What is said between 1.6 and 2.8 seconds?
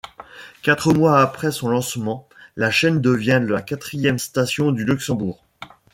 lancement, la